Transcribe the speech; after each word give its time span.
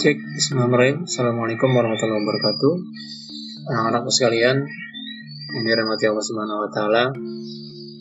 Cek, 0.00 0.16
Bismillahirrahmanirrahim. 0.16 1.04
Assalamualaikum 1.04 1.76
warahmatullahi 1.76 2.24
wabarakatuh. 2.24 2.72
Anak-anakku 3.68 4.08
sekalian 4.08 4.64
yang 5.52 5.64
dirahmati 5.68 6.08
Allah 6.08 6.24
Subhanahu 6.24 6.64
wa 6.64 6.70
taala. 6.72 7.04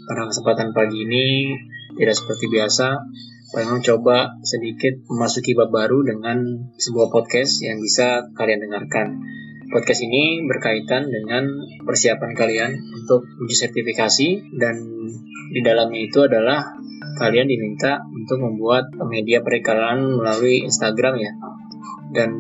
Pada 0.08 0.32
kesempatan 0.32 0.72
pagi 0.72 1.04
ini 1.04 1.52
tidak 2.00 2.16
seperti 2.16 2.48
biasa, 2.56 3.04
pengen 3.52 3.84
coba 3.84 4.32
sedikit 4.48 4.96
memasuki 5.12 5.59
bab 5.59 5.76
baru 5.76 6.08
dengan 6.08 6.72
sebuah 6.80 7.12
podcast 7.12 7.68
yang 7.68 7.84
bisa 7.84 8.31
kalian 8.31 8.63
dengarkan. 8.63 9.20
Podcast 9.68 10.00
ini 10.00 10.48
berkaitan 10.48 11.04
dengan 11.12 11.52
persiapan 11.84 12.31
kalian 12.31 12.80
untuk 12.95 13.27
uji 13.44 13.59
sertifikasi 13.59 14.55
dan 14.55 14.80
di 15.52 15.59
dalamnya 15.59 16.00
itu 16.00 16.23
adalah 16.23 16.63
kalian 17.20 17.52
diminta 17.52 18.00
untuk 18.08 18.40
membuat 18.40 18.88
media 19.04 19.44
periklanan 19.44 20.16
melalui 20.16 20.63
Instagram 20.63 21.20
ya 21.20 21.36
dan 22.09 22.31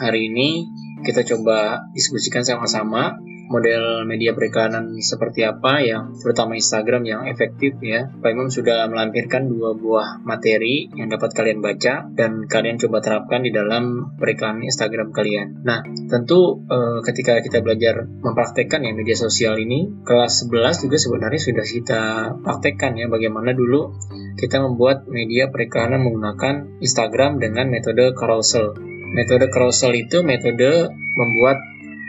hari 0.00 0.28
ini 0.32 0.68
kita 1.04 1.24
coba 1.24 1.88
diskusikan 1.92 2.42
sama-sama 2.44 3.16
model 3.46 4.02
media 4.04 4.34
periklanan 4.34 4.98
seperti 4.98 5.46
apa 5.46 5.78
yang 5.82 6.18
terutama 6.18 6.58
Instagram 6.58 7.06
yang 7.06 7.22
efektif 7.30 7.78
ya. 7.78 8.10
Pak 8.10 8.30
Imam 8.34 8.50
sudah 8.50 8.90
melampirkan 8.90 9.46
dua 9.46 9.78
buah 9.78 10.22
materi 10.26 10.90
yang 10.94 11.08
dapat 11.08 11.30
kalian 11.32 11.62
baca 11.62 12.10
dan 12.10 12.50
kalian 12.50 12.76
coba 12.82 12.98
terapkan 13.02 13.46
di 13.46 13.54
dalam 13.54 14.14
periklanan 14.18 14.66
Instagram 14.66 15.14
kalian. 15.14 15.62
Nah, 15.62 15.86
tentu 16.10 16.66
eh, 16.66 16.98
ketika 17.06 17.38
kita 17.38 17.62
belajar 17.62 18.06
mempraktekkan 18.06 18.82
ya 18.82 18.92
media 18.92 19.14
sosial 19.14 19.56
ini, 19.62 20.02
kelas 20.02 20.50
11 20.50 20.90
juga 20.90 20.98
sebenarnya 20.98 21.40
sudah 21.40 21.64
kita 21.64 22.02
praktekkan 22.42 22.98
ya 22.98 23.06
bagaimana 23.06 23.54
dulu 23.54 23.94
kita 24.36 24.60
membuat 24.60 25.08
media 25.08 25.48
periklanan 25.48 26.02
menggunakan 26.02 26.82
Instagram 26.82 27.38
dengan 27.40 27.70
metode 27.72 28.12
carousel 28.12 28.95
Metode 29.16 29.48
carousel 29.48 29.96
itu 29.96 30.20
metode 30.20 30.92
membuat 31.16 31.56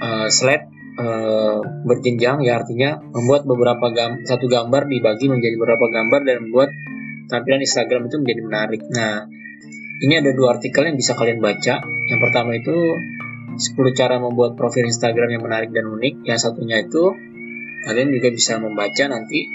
uh, 0.03 0.27
slide 0.27 0.67
uh, 0.99 1.63
berjenjang 1.87 2.43
ya 2.43 2.59
artinya 2.59 2.99
membuat 3.15 3.47
beberapa 3.47 3.87
gam 3.95 4.27
satu 4.27 4.51
gambar 4.51 4.91
dibagi 4.91 5.31
menjadi 5.31 5.55
beberapa 5.55 5.87
gambar 5.87 6.21
dan 6.27 6.37
membuat 6.43 6.69
tampilan 7.31 7.63
Instagram 7.63 8.11
itu 8.11 8.19
menjadi 8.19 8.41
menarik. 8.43 8.81
Nah, 8.91 9.23
ini 10.03 10.13
ada 10.19 10.35
dua 10.35 10.59
artikel 10.59 10.83
yang 10.83 10.99
bisa 10.99 11.15
kalian 11.15 11.39
baca. 11.39 11.79
Yang 11.83 12.19
pertama 12.19 12.55
itu 12.55 12.75
10 13.57 13.73
cara 13.97 14.21
membuat 14.21 14.53
profil 14.53 14.85
Instagram 14.85 15.33
yang 15.33 15.43
menarik 15.43 15.73
dan 15.73 15.89
unik. 15.89 16.27
Yang 16.27 16.39
satunya 16.45 16.85
itu 16.85 17.15
kalian 17.87 18.13
juga 18.13 18.29
bisa 18.29 18.59
membaca 18.61 19.03
nanti 19.09 19.47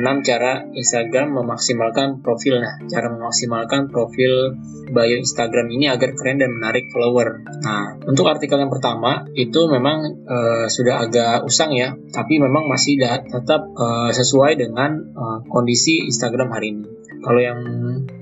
6 0.00 0.28
cara 0.28 0.64
Instagram 0.72 1.36
memaksimalkan 1.38 2.24
profil. 2.24 2.62
Nah, 2.62 2.80
cara 2.88 3.12
memaksimalkan 3.12 3.92
profil 3.92 4.56
bio 4.88 5.16
Instagram 5.18 5.68
ini 5.68 5.92
agar 5.92 6.16
keren 6.16 6.40
dan 6.40 6.56
menarik 6.56 6.88
follower. 6.88 7.44
Nah, 7.60 8.00
untuk 8.08 8.26
artikel 8.30 8.56
yang 8.56 8.72
pertama 8.72 9.28
itu 9.36 9.68
memang 9.68 10.24
uh, 10.24 10.66
sudah 10.66 11.04
agak 11.04 11.44
usang 11.44 11.76
ya, 11.76 11.92
tapi 12.14 12.40
memang 12.40 12.66
masih 12.66 12.96
tetap 13.28 13.68
uh, 13.76 14.10
sesuai 14.10 14.56
dengan 14.56 15.12
uh, 15.12 15.38
kondisi 15.46 16.08
Instagram 16.08 16.48
hari 16.54 16.72
ini. 16.72 16.84
Kalau 17.18 17.40
yang 17.42 17.60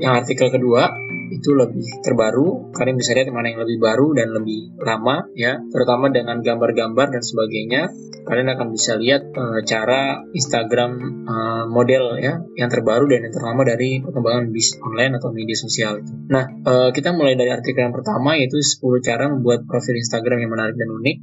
yang 0.00 0.16
artikel 0.16 0.48
kedua 0.48 1.05
itu 1.30 1.50
lebih 1.54 1.86
terbaru 2.04 2.70
kalian 2.74 2.96
bisa 2.96 3.14
lihat 3.16 3.32
mana 3.32 3.52
yang 3.52 3.62
lebih 3.62 3.78
baru 3.78 4.12
dan 4.14 4.32
lebih 4.32 4.76
lama 4.80 5.26
ya 5.34 5.58
terutama 5.70 6.10
dengan 6.10 6.40
gambar-gambar 6.44 7.12
dan 7.12 7.22
sebagainya 7.22 7.90
kalian 8.26 8.50
akan 8.58 8.74
bisa 8.74 8.98
lihat 8.98 9.30
uh, 9.38 9.62
cara 9.62 10.26
Instagram 10.34 10.90
uh, 11.24 11.64
model 11.70 12.18
ya 12.18 12.42
yang 12.58 12.66
terbaru 12.66 13.06
dan 13.06 13.30
yang 13.30 13.34
terlama 13.34 13.62
dari 13.62 14.02
perkembangan 14.02 14.50
bisnis 14.50 14.82
online 14.82 15.14
atau 15.22 15.30
media 15.30 15.54
sosial 15.54 16.02
itu. 16.02 16.10
Nah, 16.26 16.44
uh, 16.66 16.90
kita 16.90 17.14
mulai 17.14 17.38
dari 17.38 17.54
artikel 17.54 17.86
yang 17.86 17.94
pertama 17.94 18.34
yaitu 18.34 18.58
10 18.58 18.82
cara 19.06 19.30
membuat 19.30 19.62
profil 19.70 19.94
Instagram 19.94 20.42
yang 20.42 20.50
menarik 20.50 20.74
dan 20.74 20.90
unik. 20.90 21.16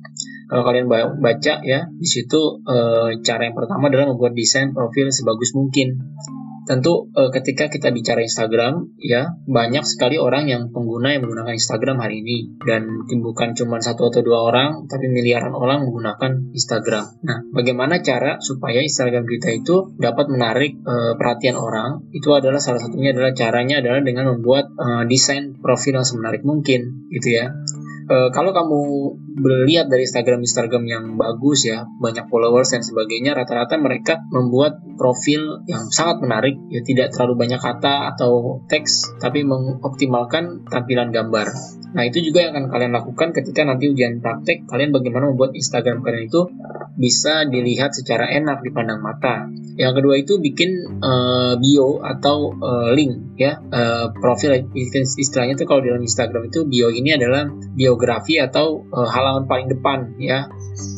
Kalau 0.48 0.64
kalian 0.64 0.88
baca 1.20 1.54
ya, 1.68 1.92
di 1.92 2.08
situ 2.08 2.64
uh, 2.64 3.12
cara 3.20 3.42
yang 3.52 3.56
pertama 3.58 3.92
adalah 3.92 4.08
membuat 4.08 4.32
desain 4.32 4.72
profil 4.72 5.12
sebagus 5.12 5.52
mungkin 5.52 6.00
tentu 6.64 7.12
uh, 7.12 7.30
ketika 7.32 7.68
kita 7.68 7.92
bicara 7.92 8.24
Instagram 8.24 8.96
ya 9.00 9.36
banyak 9.48 9.84
sekali 9.84 10.16
orang 10.16 10.48
yang 10.48 10.72
pengguna 10.72 11.16
yang 11.16 11.28
menggunakan 11.28 11.54
Instagram 11.56 12.00
hari 12.00 12.24
ini 12.24 12.60
dan 12.64 12.88
bukan 13.08 13.56
cuma 13.56 13.84
satu 13.84 14.10
atau 14.12 14.22
dua 14.24 14.48
orang 14.48 14.88
tapi 14.88 15.12
miliaran 15.12 15.52
orang 15.52 15.84
menggunakan 15.88 16.56
Instagram. 16.56 17.24
Nah, 17.24 17.44
bagaimana 17.52 18.00
cara 18.00 18.40
supaya 18.40 18.80
Instagram 18.80 19.28
kita 19.28 19.50
itu 19.54 19.96
dapat 20.00 20.32
menarik 20.32 20.80
uh, 20.84 21.20
perhatian 21.20 21.60
orang? 21.60 22.08
Itu 22.16 22.32
adalah 22.32 22.64
salah 22.64 22.80
satunya 22.80 23.12
adalah 23.12 23.36
caranya 23.36 23.84
adalah 23.84 24.00
dengan 24.00 24.36
membuat 24.38 24.72
uh, 24.80 25.04
desain 25.08 25.60
profil 25.60 26.00
yang 26.00 26.08
semenarik 26.08 26.42
mungkin 26.48 27.12
gitu 27.12 27.30
ya 27.40 27.52
uh, 28.08 28.30
kalau 28.32 28.52
kamu 28.52 28.80
melihat 29.34 29.90
dari 29.90 30.06
Instagram 30.06 30.46
Instagram 30.46 30.84
yang 30.86 31.06
bagus 31.18 31.66
ya 31.68 31.88
banyak 32.00 32.30
followers 32.30 32.72
dan 32.72 32.82
sebagainya 32.86 33.34
rata-rata 33.34 33.76
mereka 33.82 34.22
membuat 34.30 34.80
profil 34.96 35.66
yang 35.66 35.90
sangat 35.90 36.22
menarik. 36.24 36.56
Ya 36.70 36.82
tidak 36.86 37.12
terlalu 37.16 37.48
banyak 37.48 37.60
kata 37.60 38.16
atau 38.16 38.64
teks 38.68 39.18
tapi 39.20 39.44
mengoptimalkan 39.44 40.68
tampilan 40.70 41.10
gambar. 41.10 41.48
Nah 41.94 42.04
itu 42.10 42.26
juga 42.26 42.50
yang 42.50 42.58
akan 42.58 42.74
kalian 42.74 42.94
lakukan 42.94 43.30
ketika 43.38 43.62
nanti 43.66 43.94
ujian 43.94 44.20
praktek 44.20 44.66
kalian 44.66 44.90
bagaimana 44.90 45.30
membuat 45.30 45.54
Instagram 45.54 46.02
kalian 46.02 46.26
itu 46.26 46.42
bisa 46.94 47.50
dilihat 47.50 47.94
secara 47.98 48.30
enak 48.30 48.62
dipandang 48.62 49.02
mata. 49.02 49.50
Yang 49.74 49.94
kedua 50.02 50.16
itu 50.22 50.34
bikin 50.38 51.02
uh, 51.02 51.58
bio 51.58 51.98
atau 52.06 52.54
uh, 52.54 52.90
link 52.94 53.34
ya. 53.38 53.58
Uh, 53.74 54.14
profil 54.14 54.70
istilahnya 55.18 55.58
itu 55.58 55.66
kalau 55.66 55.82
di 55.82 55.90
dalam 55.90 56.06
Instagram 56.06 56.54
itu 56.54 56.70
bio 56.70 56.94
ini 56.94 57.18
adalah 57.18 57.50
biografi 57.50 58.38
atau 58.38 58.86
uh, 58.94 59.10
halaman 59.10 59.50
paling 59.50 59.68
depan 59.74 60.14
ya 60.22 60.46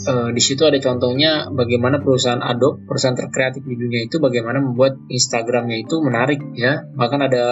uh, 0.07 0.29
di 0.31 0.41
situ 0.41 0.63
ada 0.63 0.79
contohnya 0.79 1.51
bagaimana 1.51 1.99
perusahaan 1.99 2.39
Adobe 2.39 2.87
perusahaan 2.87 3.17
terkreatif 3.17 3.63
di 3.67 3.75
dunia 3.75 4.07
itu 4.07 4.17
bagaimana 4.23 4.63
membuat 4.63 4.97
Instagramnya 5.11 5.83
itu 5.83 5.95
menarik 5.99 6.39
ya. 6.55 6.87
Bahkan 6.95 7.19
ada 7.25 7.45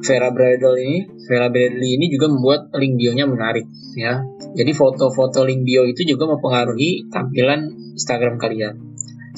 Vera 0.00 0.30
Bradley 0.32 0.84
ini 0.84 0.98
Vera 1.28 1.48
Bradley 1.52 2.00
ini 2.00 2.06
juga 2.08 2.32
membuat 2.32 2.72
link 2.76 2.96
bionya 2.96 3.24
menarik 3.28 3.66
ya. 3.98 4.24
Jadi 4.56 4.70
foto-foto 4.72 5.44
link 5.44 5.62
bio 5.66 5.84
itu 5.84 6.08
juga 6.08 6.30
mempengaruhi 6.30 7.12
tampilan 7.12 7.92
Instagram 7.94 8.40
kalian. 8.40 8.88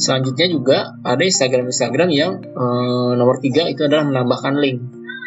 Selanjutnya 0.01 0.49
juga 0.49 0.79
ada 1.05 1.21
Instagram-Instagram 1.21 2.09
yang 2.09 2.41
eh, 2.41 3.13
nomor 3.21 3.37
tiga 3.45 3.69
itu 3.69 3.85
adalah 3.85 4.09
menambahkan 4.09 4.57
link. 4.57 4.81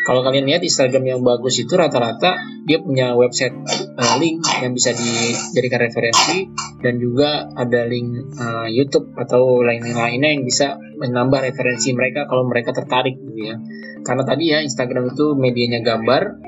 Kalau 0.03 0.19
kalian 0.19 0.51
lihat 0.51 0.59
Instagram 0.59 1.03
yang 1.07 1.21
bagus 1.23 1.63
itu 1.63 1.79
rata-rata 1.79 2.35
dia 2.67 2.79
punya 2.83 3.15
website 3.15 3.55
uh, 3.95 4.15
link 4.19 4.43
yang 4.59 4.75
bisa 4.75 4.91
dijadikan 4.91 5.79
referensi 5.79 6.51
dan 6.83 6.99
juga 6.99 7.47
ada 7.55 7.87
link 7.87 8.35
uh, 8.35 8.67
YouTube 8.67 9.15
atau 9.15 9.63
lain-lainnya 9.63 10.35
yang 10.35 10.43
bisa 10.43 10.75
menambah 10.99 11.39
referensi 11.39 11.95
mereka 11.95 12.27
kalau 12.27 12.43
mereka 12.43 12.75
tertarik 12.75 13.15
gitu 13.15 13.41
ya. 13.47 13.55
Karena 14.03 14.23
tadi 14.27 14.51
ya 14.51 14.59
Instagram 14.59 15.15
itu 15.15 15.39
medianya 15.39 15.79
gambar, 15.79 16.43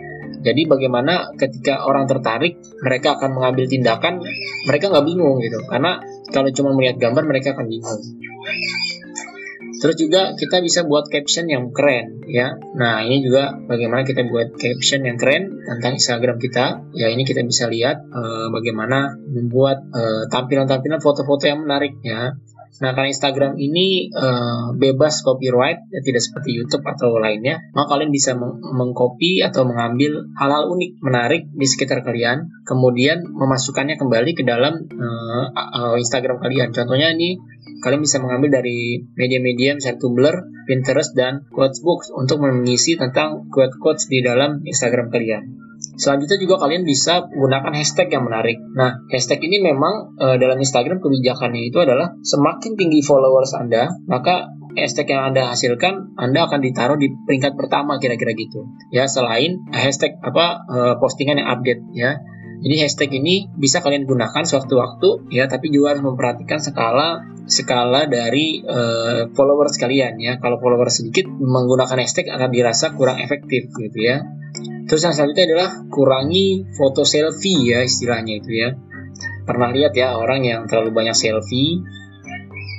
jadi 0.46 0.62
bagaimana 0.70 1.34
ketika 1.40 1.88
orang 1.90 2.06
tertarik, 2.06 2.62
mereka 2.86 3.18
akan 3.18 3.34
mengambil 3.34 3.66
tindakan, 3.66 4.22
mereka 4.70 4.94
nggak 4.94 5.06
bingung 5.10 5.42
gitu. 5.42 5.58
Karena 5.66 5.98
kalau 6.30 6.54
cuma 6.54 6.70
melihat 6.78 7.02
gambar 7.02 7.24
mereka 7.26 7.58
akan 7.58 7.66
bingung. 7.66 8.02
Terus 9.76 9.96
juga 10.00 10.22
kita 10.34 10.64
bisa 10.64 10.88
buat 10.88 11.12
caption 11.12 11.52
yang 11.52 11.76
keren 11.76 12.24
ya. 12.26 12.56
Nah 12.76 13.04
ini 13.04 13.22
juga 13.22 13.56
bagaimana 13.56 14.08
kita 14.08 14.24
buat 14.28 14.56
caption 14.56 15.04
yang 15.04 15.20
keren 15.20 15.52
tentang 15.68 16.00
Instagram 16.00 16.38
kita. 16.40 16.86
Ya 16.96 17.12
ini 17.12 17.28
kita 17.28 17.44
bisa 17.44 17.68
lihat 17.68 18.08
uh, 18.10 18.48
bagaimana 18.50 19.20
membuat 19.20 19.84
uh, 19.92 20.32
tampilan-tampilan 20.32 21.04
foto-foto 21.04 21.46
yang 21.46 21.68
menarik 21.68 22.00
ya. 22.02 22.40
Karena 22.76 23.08
Instagram 23.08 23.56
ini 23.56 24.12
uh, 24.12 24.76
bebas 24.76 25.24
copyright, 25.24 25.88
ya, 25.88 26.00
tidak 26.04 26.20
seperti 26.20 26.60
YouTube 26.60 26.84
atau 26.84 27.16
lainnya, 27.16 27.64
maka 27.72 27.96
kalian 27.96 28.12
bisa 28.12 28.36
meng 28.36 28.92
atau 28.92 29.64
mengambil 29.64 30.28
hal-hal 30.36 30.68
unik, 30.76 30.92
menarik 31.00 31.48
di 31.56 31.68
sekitar 31.68 32.04
kalian, 32.04 32.52
kemudian 32.68 33.24
memasukkannya 33.32 33.96
kembali 33.96 34.32
ke 34.36 34.44
dalam 34.44 34.76
uh, 34.92 35.46
uh, 35.56 35.96
Instagram 35.96 36.44
kalian. 36.44 36.76
Contohnya 36.76 37.16
ini, 37.16 37.40
kalian 37.80 38.04
bisa 38.04 38.20
mengambil 38.20 38.60
dari 38.60 39.08
media-media 39.16 39.80
misalnya 39.80 40.00
Tumblr, 40.00 40.36
Pinterest, 40.68 41.16
dan 41.16 41.48
Quotesbooks 41.52 42.12
untuk 42.12 42.44
mengisi 42.44 43.00
tentang 43.00 43.48
quote-quotes 43.52 44.12
di 44.12 44.20
dalam 44.20 44.64
Instagram 44.68 45.12
kalian. 45.12 45.65
Selanjutnya 45.96 46.38
juga 46.40 46.56
kalian 46.62 46.84
bisa 46.84 47.28
menggunakan 47.32 47.74
hashtag 47.76 48.08
yang 48.12 48.24
menarik. 48.28 48.60
Nah, 48.76 49.04
hashtag 49.08 49.40
ini 49.44 49.64
memang 49.64 50.16
e, 50.20 50.36
dalam 50.36 50.60
Instagram 50.60 51.00
kebijakannya 51.00 51.72
itu 51.72 51.78
adalah 51.80 52.16
semakin 52.22 52.76
tinggi 52.76 53.00
followers 53.02 53.56
Anda, 53.56 53.92
maka 54.08 54.52
hashtag 54.76 55.16
yang 55.16 55.32
Anda 55.32 55.56
hasilkan 55.56 56.20
Anda 56.20 56.52
akan 56.52 56.60
ditaruh 56.60 57.00
di 57.00 57.12
peringkat 57.12 57.56
pertama 57.56 57.98
kira-kira 57.98 58.36
gitu. 58.36 58.68
Ya, 58.92 59.08
selain 59.08 59.64
hashtag 59.72 60.20
apa 60.20 60.68
e, 60.68 60.78
postingan 61.00 61.40
yang 61.40 61.50
update 61.50 61.84
ya. 61.96 62.20
Jadi 62.56 62.76
hashtag 62.82 63.12
ini 63.20 63.52
bisa 63.54 63.84
kalian 63.84 64.08
gunakan 64.08 64.42
sewaktu-waktu 64.42 65.30
ya, 65.32 65.46
tapi 65.46 65.70
juga 65.70 65.94
harus 65.94 66.02
memperhatikan 66.02 66.58
skala 66.64 67.36
skala 67.46 68.10
dari 68.10 68.66
uh, 68.66 69.30
followers 69.38 69.78
kalian 69.78 70.18
ya. 70.18 70.42
Kalau 70.42 70.58
followers 70.58 70.98
sedikit 71.02 71.30
menggunakan 71.30 72.02
hashtag 72.02 72.34
akan 72.34 72.50
dirasa 72.50 72.98
kurang 72.98 73.22
efektif 73.22 73.70
gitu 73.70 74.00
ya. 74.02 74.26
Terus 74.86 75.02
yang 75.02 75.14
selanjutnya 75.14 75.46
adalah 75.54 75.70
kurangi 75.90 76.70
foto 76.78 77.02
selfie 77.02 77.74
ya 77.74 77.82
istilahnya 77.82 78.38
itu 78.38 78.52
ya. 78.54 78.70
Pernah 79.46 79.70
lihat 79.74 79.94
ya 79.94 80.18
orang 80.18 80.42
yang 80.46 80.66
terlalu 80.66 80.94
banyak 80.94 81.14
selfie 81.14 81.82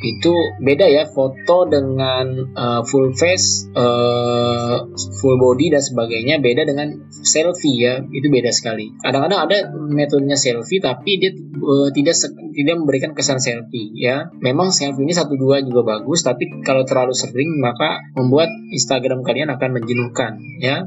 itu 0.05 0.33
beda 0.61 0.87
ya 0.93 1.09
foto 1.09 1.65
dengan 1.67 2.53
uh, 2.53 2.83
full 2.85 3.17
face, 3.17 3.67
uh, 3.73 4.85
full 4.93 5.37
body 5.41 5.73
dan 5.73 5.81
sebagainya 5.81 6.39
beda 6.45 6.69
dengan 6.69 7.09
selfie 7.09 7.81
ya 7.81 8.05
itu 8.05 8.29
beda 8.29 8.53
sekali. 8.53 8.93
Kadang-kadang 9.01 9.41
ada 9.49 9.59
metodenya 9.73 10.37
selfie 10.37 10.85
tapi 10.85 11.17
dia 11.17 11.33
uh, 11.35 11.89
tidak 11.97 12.15
tidak 12.53 12.77
memberikan 12.77 13.17
kesan 13.17 13.41
selfie 13.41 13.97
ya. 13.97 14.29
Memang 14.45 14.69
selfie 14.71 15.03
ini 15.03 15.17
satu 15.17 15.35
dua 15.35 15.65
juga 15.65 15.97
bagus 15.97 16.21
tapi 16.23 16.45
kalau 16.61 16.85
terlalu 16.85 17.17
sering 17.17 17.57
maka 17.59 18.05
membuat 18.15 18.53
Instagram 18.71 19.25
kalian 19.25 19.49
akan 19.49 19.81
menjenuhkan 19.81 20.37
ya. 20.61 20.85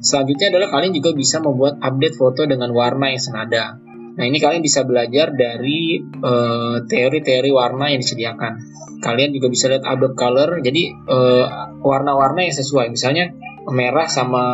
Selanjutnya 0.00 0.48
adalah 0.48 0.68
kalian 0.72 0.96
juga 0.96 1.12
bisa 1.12 1.44
membuat 1.44 1.76
update 1.84 2.16
foto 2.16 2.48
dengan 2.48 2.72
warna 2.72 3.12
yang 3.12 3.20
senada. 3.20 3.76
Nah, 4.16 4.24
ini 4.28 4.36
kalian 4.36 4.64
bisa 4.64 4.84
belajar 4.84 5.32
dari 5.32 6.00
eh, 6.00 6.76
teori-teori 6.84 7.50
uh, 7.52 7.56
warna 7.56 7.92
yang 7.92 8.00
disediakan. 8.02 8.52
Kalian 9.00 9.32
juga 9.32 9.48
bisa 9.48 9.72
lihat 9.72 9.84
update 9.86 10.12
color, 10.12 10.60
jadi 10.60 10.92
uh, 11.08 11.44
warna-warna 11.80 12.44
yang 12.44 12.52
sesuai. 12.52 12.92
Misalnya 12.92 13.32
merah 13.72 14.04
sama 14.12 14.44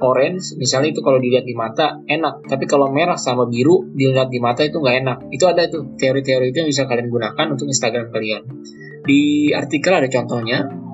orange, 0.00 0.56
misalnya 0.56 0.96
itu 0.96 1.04
kalau 1.04 1.20
dilihat 1.20 1.44
di 1.44 1.52
mata 1.52 2.00
enak, 2.08 2.48
tapi 2.48 2.64
kalau 2.64 2.88
merah 2.88 3.20
sama 3.20 3.44
biru 3.48 3.84
dilihat 3.92 4.32
di 4.32 4.40
mata 4.40 4.64
itu 4.64 4.80
nggak 4.80 4.96
enak. 5.04 5.18
Itu 5.28 5.44
ada 5.44 5.68
itu 5.68 5.96
teori-teori 6.00 6.52
itu 6.52 6.64
yang 6.64 6.70
bisa 6.72 6.88
kalian 6.88 7.12
gunakan 7.12 7.46
untuk 7.52 7.68
Instagram 7.68 8.08
kalian. 8.08 8.42
Di 9.04 9.52
artikel 9.52 9.92
ada 9.92 10.08
contohnya. 10.08 10.85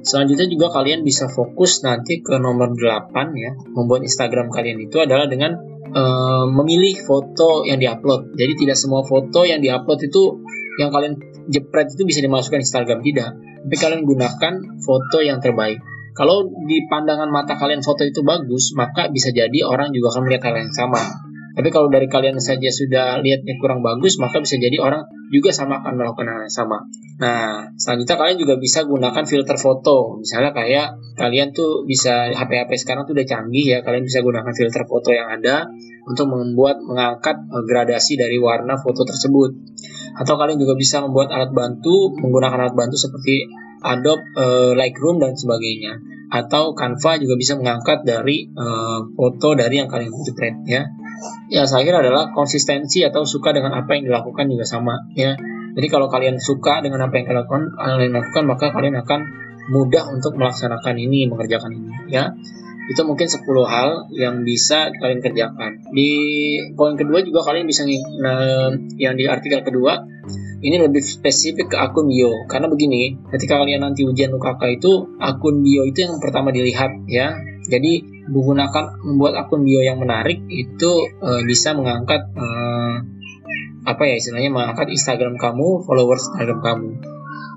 Selanjutnya 0.00 0.48
juga 0.48 0.72
kalian 0.72 1.04
bisa 1.04 1.28
fokus 1.28 1.84
nanti 1.84 2.24
ke 2.24 2.40
nomor 2.40 2.72
8 2.72 3.12
ya. 3.36 3.52
Membuat 3.76 4.00
Instagram 4.04 4.48
kalian 4.48 4.80
itu 4.80 4.96
adalah 4.96 5.28
dengan 5.28 5.60
uh, 5.92 6.48
memilih 6.48 7.04
foto 7.04 7.68
yang 7.68 7.76
diupload. 7.76 8.32
Jadi 8.32 8.52
tidak 8.56 8.76
semua 8.80 9.04
foto 9.04 9.44
yang 9.44 9.60
diupload 9.60 10.00
itu 10.08 10.40
yang 10.80 10.88
kalian 10.88 11.20
jepret 11.52 11.92
itu 11.92 12.08
bisa 12.08 12.24
dimasukkan 12.24 12.64
Instagram 12.64 13.04
tidak. 13.04 13.36
Tapi 13.36 13.76
kalian 13.76 14.02
gunakan 14.08 14.54
foto 14.80 15.18
yang 15.20 15.38
terbaik. 15.44 15.76
Kalau 16.16 16.48
di 16.66 16.84
pandangan 16.90 17.30
mata 17.30 17.54
kalian 17.54 17.84
foto 17.84 18.02
itu 18.02 18.24
bagus, 18.26 18.74
maka 18.74 19.12
bisa 19.12 19.30
jadi 19.30 19.62
orang 19.62 19.94
juga 19.94 20.16
akan 20.16 20.22
melihat 20.26 20.50
hal 20.50 20.64
yang 20.64 20.72
sama. 20.74 21.29
Tapi 21.50 21.68
kalau 21.74 21.90
dari 21.90 22.06
kalian 22.06 22.38
saja 22.38 22.70
sudah 22.70 23.18
lihatnya 23.18 23.58
kurang 23.58 23.82
bagus, 23.82 24.22
maka 24.22 24.38
bisa 24.38 24.54
jadi 24.54 24.78
orang 24.78 25.02
juga 25.34 25.50
sama 25.50 25.82
akan 25.82 25.98
melakukan 25.98 26.26
hal 26.30 26.40
yang 26.46 26.54
sama. 26.54 26.78
Nah, 27.18 27.68
selanjutnya 27.74 28.16
kalian 28.16 28.38
juga 28.38 28.54
bisa 28.56 28.86
gunakan 28.86 29.24
filter 29.26 29.58
foto. 29.58 30.18
Misalnya 30.22 30.54
kayak 30.54 30.94
kalian 31.18 31.50
tuh 31.50 31.82
bisa 31.86 32.30
HP-HP 32.30 32.86
sekarang 32.86 33.02
tuh 33.06 33.18
udah 33.18 33.26
canggih 33.26 33.66
ya, 33.66 33.78
kalian 33.82 34.06
bisa 34.06 34.22
gunakan 34.22 34.52
filter 34.54 34.82
foto 34.86 35.10
yang 35.10 35.26
ada 35.26 35.66
untuk 36.06 36.30
membuat 36.30 36.78
mengangkat 36.82 37.36
eh, 37.38 37.64
gradasi 37.66 38.14
dari 38.14 38.38
warna 38.38 38.78
foto 38.78 39.02
tersebut. 39.02 39.50
Atau 40.18 40.34
kalian 40.38 40.58
juga 40.58 40.74
bisa 40.74 41.02
membuat 41.02 41.30
alat 41.34 41.50
bantu 41.54 42.14
menggunakan 42.18 42.66
alat 42.66 42.74
bantu 42.74 42.98
seperti 42.98 43.46
Adobe 43.80 44.20
uh, 44.36 44.72
Lightroom 44.76 45.16
dan 45.22 45.32
sebagainya. 45.32 45.96
Atau 46.30 46.76
Canva 46.76 47.18
juga 47.18 47.34
bisa 47.34 47.56
mengangkat 47.56 48.04
dari 48.06 48.46
uh, 48.52 49.02
foto 49.16 49.56
dari 49.56 49.80
yang 49.80 49.88
kalian 49.88 50.12
jepret 50.22 50.56
ya. 50.68 50.84
Ya, 51.50 51.68
saya 51.68 51.82
kira 51.84 52.00
adalah 52.00 52.32
konsistensi 52.32 53.04
atau 53.04 53.28
suka 53.28 53.52
dengan 53.52 53.76
apa 53.76 53.96
yang 53.98 54.08
dilakukan 54.08 54.48
juga 54.48 54.64
sama 54.64 55.04
ya. 55.12 55.36
Jadi 55.70 55.86
kalau 55.86 56.10
kalian 56.10 56.42
suka 56.42 56.82
dengan 56.82 57.06
apa 57.06 57.14
yang 57.20 57.26
kalian 57.30 58.12
lakukan, 58.14 58.44
maka 58.48 58.74
kalian 58.74 58.98
akan 58.98 59.20
mudah 59.70 60.10
untuk 60.10 60.34
melaksanakan 60.34 60.98
ini, 60.98 61.30
mengerjakan 61.30 61.70
ini 61.70 61.90
ya. 62.10 62.34
Itu 62.90 63.06
mungkin 63.06 63.30
10 63.30 63.46
hal 63.70 64.10
yang 64.10 64.42
bisa 64.42 64.90
kalian 64.90 65.22
kerjakan. 65.22 65.94
Di 65.94 66.10
poin 66.74 66.98
kedua 66.98 67.22
juga 67.22 67.46
kalian 67.46 67.70
bisa 67.70 67.86
nah, 68.18 68.74
yang 68.98 69.14
di 69.14 69.30
artikel 69.30 69.62
kedua 69.62 70.02
ini 70.60 70.76
lebih 70.76 71.00
spesifik 71.00 71.72
ke 71.72 71.76
akun 71.80 72.12
bio 72.12 72.44
karena 72.44 72.68
begini 72.68 73.16
ketika 73.32 73.56
kalian 73.56 73.80
nanti 73.80 74.04
ujian 74.04 74.28
UKK 74.28 74.62
itu 74.76 75.08
akun 75.16 75.64
bio 75.64 75.88
itu 75.88 76.04
yang 76.04 76.20
pertama 76.20 76.52
dilihat 76.52 77.00
ya 77.08 77.32
jadi 77.70 77.92
menggunakan 78.26 78.98
membuat 79.06 79.46
akun 79.46 79.62
bio 79.62 79.80
yang 79.80 80.02
menarik 80.02 80.42
itu 80.50 80.90
uh, 81.22 81.42
bisa 81.46 81.72
mengangkat 81.78 82.26
uh, 82.34 82.98
apa 83.86 84.02
ya 84.04 84.14
istilahnya 84.18 84.50
mengangkat 84.50 84.92
Instagram 84.92 85.38
kamu 85.38 85.86
followers 85.86 86.28
Instagram 86.34 86.60
kamu. 86.60 86.90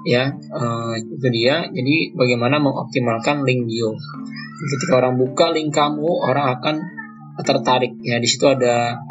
Ya 0.05 0.37
uh, 0.37 0.93
itu 0.95 1.27
dia. 1.33 1.67
Jadi 1.67 2.13
bagaimana 2.13 2.61
mengoptimalkan 2.61 3.41
link 3.43 3.65
bio. 3.65 3.97
Ketika 4.63 5.01
orang 5.01 5.17
buka 5.17 5.51
link 5.51 5.73
kamu 5.73 6.07
orang 6.29 6.45
akan 6.59 6.75
tertarik. 7.41 7.97
Ya 8.05 8.21
di 8.21 8.29
situ 8.29 8.45
ada 8.45 9.01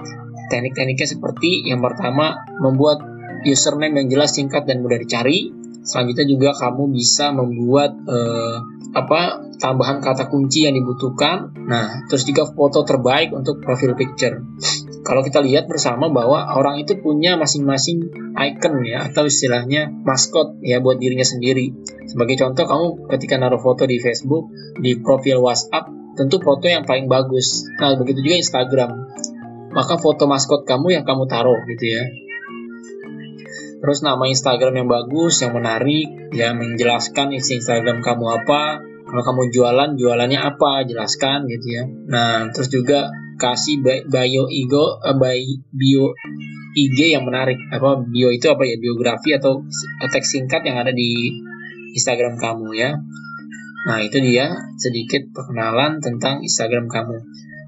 teknik-tekniknya 0.49 1.09
seperti 1.09 1.67
yang 1.67 1.83
pertama 1.83 2.39
membuat 2.63 3.03
username 3.43 4.07
yang 4.07 4.09
jelas, 4.19 4.39
singkat 4.39 4.65
dan 4.65 4.85
mudah 4.85 5.01
dicari. 5.03 5.51
Selanjutnya 5.83 6.27
juga 6.31 6.51
kamu 6.55 6.95
bisa 6.95 7.35
membuat 7.35 7.99
eh, 8.07 8.57
apa 8.93 9.49
tambahan 9.57 10.05
kata 10.05 10.29
kunci 10.29 10.69
yang 10.69 10.77
dibutuhkan. 10.77 11.53
Nah, 11.65 12.05
terus 12.13 12.29
juga 12.29 12.45
foto 12.45 12.85
terbaik 12.85 13.33
untuk 13.33 13.65
profil 13.65 13.97
picture. 13.97 14.45
Kalau 15.03 15.25
kita 15.25 15.41
lihat 15.41 15.67
bersama 15.67 16.13
bahwa 16.13 16.45
orang 16.55 16.79
itu 16.85 17.01
punya 17.01 17.41
masing-masing 17.41 18.13
icon 18.37 18.85
ya 18.85 19.09
atau 19.09 19.27
istilahnya 19.27 19.91
maskot 20.05 20.61
ya 20.61 20.79
buat 20.85 21.01
dirinya 21.01 21.25
sendiri. 21.25 21.73
Sebagai 22.05 22.37
contoh 22.39 22.69
kamu 22.69 22.87
ketika 23.17 23.41
naruh 23.41 23.59
foto 23.59 23.89
di 23.89 23.97
Facebook, 23.99 24.53
di 24.79 25.01
profil 25.01 25.41
WhatsApp, 25.41 25.89
tentu 26.15 26.39
foto 26.39 26.69
yang 26.69 26.85
paling 26.85 27.09
bagus. 27.09 27.65
Nah, 27.81 27.97
begitu 27.97 28.21
juga 28.21 28.37
Instagram. 28.39 28.91
Maka 29.73 29.97
foto 29.97 30.29
maskot 30.29 30.69
kamu 30.69 31.01
yang 31.01 31.05
kamu 31.09 31.25
taruh 31.25 31.65
gitu 31.65 31.97
ya 31.97 32.05
terus 33.83 34.07
nama 34.07 34.23
Instagram 34.31 34.79
yang 34.79 34.89
bagus, 34.89 35.43
yang 35.43 35.59
menarik, 35.59 36.07
yang 36.31 36.57
menjelaskan 36.57 37.35
isi 37.35 37.59
Instagram 37.59 37.99
kamu 37.99 38.27
apa, 38.31 38.79
kalau 39.13 39.23
kamu 39.27 39.43
jualan, 39.53 39.91
jualannya 39.99 40.41
apa, 40.41 40.87
jelaskan 40.87 41.45
gitu 41.51 41.67
ya. 41.69 41.85
Nah, 41.85 42.49
terus 42.55 42.71
juga 42.71 43.13
kasih 43.37 43.83
bio 43.83 44.49
ego, 44.49 45.03
uh, 45.03 45.17
bio 45.75 46.05
IG 46.73 47.13
yang 47.13 47.29
menarik. 47.29 47.61
Apa 47.69 48.01
bio 48.09 48.33
itu 48.33 48.49
apa 48.49 48.65
ya? 48.65 48.81
Biografi 48.81 49.37
atau 49.37 49.67
teks 50.01 50.33
singkat 50.33 50.65
yang 50.65 50.81
ada 50.81 50.95
di 50.95 51.29
Instagram 51.93 52.41
kamu 52.41 52.73
ya. 52.73 52.97
Nah, 53.83 53.99
itu 54.01 54.23
dia 54.23 54.55
sedikit 54.79 55.29
perkenalan 55.35 55.99
tentang 55.99 56.41
Instagram 56.41 56.89
kamu 56.89 57.19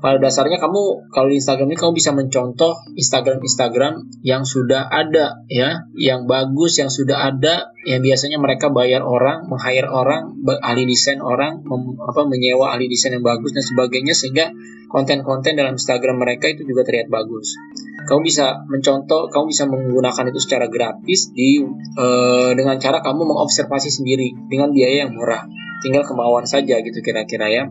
pada 0.05 0.21
dasarnya 0.21 0.61
kamu 0.61 1.09
kalau 1.09 1.33
di 1.33 1.41
Instagram 1.41 1.73
ini 1.73 1.81
kamu 1.81 1.93
bisa 1.97 2.13
mencontoh 2.13 2.77
Instagram-Instagram 2.93 4.21
yang 4.21 4.45
sudah 4.45 4.85
ada 4.93 5.41
ya, 5.49 5.89
yang 5.97 6.29
bagus 6.29 6.77
yang 6.77 6.93
sudah 6.93 7.25
ada 7.33 7.73
yang 7.89 8.05
biasanya 8.05 8.37
mereka 8.37 8.69
bayar 8.69 9.01
orang, 9.01 9.49
meng-hire 9.49 9.89
orang, 9.89 10.37
ahli 10.61 10.85
desain 10.85 11.25
orang, 11.25 11.65
mem, 11.65 11.97
apa 12.05 12.21
menyewa 12.29 12.77
ahli 12.77 12.93
desain 12.93 13.17
yang 13.17 13.25
bagus 13.25 13.57
dan 13.57 13.65
sebagainya 13.65 14.13
sehingga 14.13 14.53
konten-konten 14.93 15.57
dalam 15.57 15.81
Instagram 15.81 16.21
mereka 16.21 16.53
itu 16.53 16.69
juga 16.69 16.85
terlihat 16.85 17.09
bagus. 17.09 17.57
Kamu 18.05 18.21
bisa 18.21 18.61
mencontoh, 18.69 19.33
kamu 19.33 19.45
bisa 19.49 19.65
menggunakan 19.65 20.29
itu 20.29 20.41
secara 20.45 20.69
gratis 20.69 21.33
di 21.33 21.65
uh, 21.97 22.53
dengan 22.53 22.77
cara 22.77 23.01
kamu 23.01 23.25
mengobservasi 23.25 23.89
sendiri 23.89 24.37
dengan 24.53 24.69
biaya 24.69 25.09
yang 25.09 25.17
murah. 25.17 25.49
Tinggal 25.81 26.05
kemauan 26.05 26.45
saja 26.45 26.85
gitu 26.85 27.01
kira-kira 27.01 27.49
ya. 27.49 27.65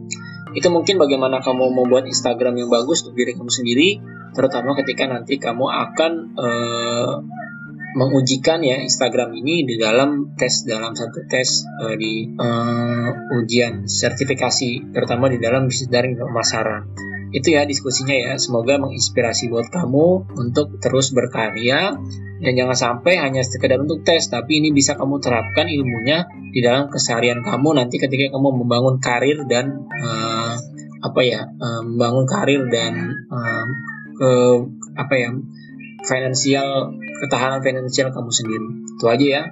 Itu 0.54 0.70
mungkin 0.70 1.02
bagaimana 1.02 1.42
kamu 1.42 1.74
membuat 1.74 2.06
Instagram 2.06 2.62
yang 2.62 2.70
bagus 2.70 3.02
untuk 3.06 3.18
diri 3.18 3.34
kamu 3.34 3.50
sendiri, 3.50 3.90
terutama 4.38 4.78
ketika 4.78 5.10
nanti 5.10 5.42
kamu 5.42 5.66
akan 5.66 6.12
uh, 6.38 7.14
mengujikan 7.94 8.66
ya 8.66 8.82
Instagram 8.82 9.38
ini 9.38 9.70
di 9.70 9.78
dalam 9.78 10.34
tes 10.34 10.66
dalam 10.66 10.98
satu 10.98 11.26
tes 11.30 11.66
uh, 11.66 11.94
di 11.94 12.26
uh, 12.38 13.38
ujian 13.38 13.86
sertifikasi 13.86 14.94
terutama 14.94 15.30
di 15.30 15.38
dalam 15.38 15.70
bisnis 15.70 15.90
daring 15.90 16.18
pemasaran. 16.18 16.90
Itu 17.34 17.50
ya 17.50 17.66
diskusinya 17.66 18.14
ya. 18.14 18.34
Semoga 18.38 18.78
menginspirasi 18.78 19.50
buat 19.50 19.74
kamu 19.74 20.38
untuk 20.38 20.78
terus 20.78 21.10
berkarya. 21.18 21.98
Dan 22.44 22.60
jangan 22.60 22.76
sampai 22.76 23.24
hanya 23.24 23.40
sekedar 23.40 23.80
untuk 23.80 24.04
tes 24.04 24.28
tapi 24.28 24.60
ini 24.60 24.76
bisa 24.76 25.00
kamu 25.00 25.24
terapkan 25.24 25.64
ilmunya 25.64 26.28
di 26.52 26.60
dalam 26.60 26.92
keseharian 26.92 27.40
kamu 27.40 27.80
nanti 27.80 28.04
ketika 28.04 28.36
kamu 28.36 28.62
membangun 28.62 29.00
karir 29.00 29.48
dan 29.48 29.88
uh, 29.88 30.43
apa 31.04 31.20
ya 31.20 31.44
uh, 31.60 31.84
membangun 31.84 32.24
karir 32.24 32.64
dan 32.72 33.12
uh, 33.28 33.66
ke 34.16 34.32
apa 34.96 35.14
ya 35.20 35.30
finansial 36.08 36.96
ketahanan 37.20 37.60
finansial 37.60 38.16
kamu 38.16 38.32
sendiri. 38.32 38.68
Itu 38.96 39.06
aja 39.12 39.28
ya. 39.28 39.44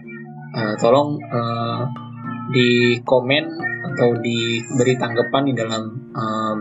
Uh, 0.52 0.76
tolong 0.80 1.20
uh, 1.32 1.88
di 2.52 3.00
komen 3.04 3.44
atau 3.92 4.16
diberi 4.20 4.96
tanggapan 5.00 5.44
di 5.48 5.54
dalam 5.56 5.84
um, 6.16 6.58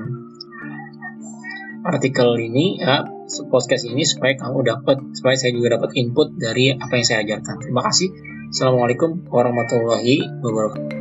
artikel 1.87 2.39
ini 2.39 2.79
ya 2.79 3.07
podcast 3.51 3.87
ini 3.87 4.03
supaya 4.03 4.35
kamu 4.35 4.67
dapat 4.67 4.99
supaya 5.15 5.39
saya 5.39 5.55
juga 5.55 5.79
dapat 5.79 5.95
input 5.95 6.35
dari 6.35 6.75
apa 6.75 6.99
yang 6.99 7.07
saya 7.07 7.23
ajarkan. 7.23 7.63
Terima 7.63 7.83
kasih. 7.87 8.11
Assalamualaikum 8.51 9.31
warahmatullahi 9.31 10.43
wabarakatuh. 10.43 11.00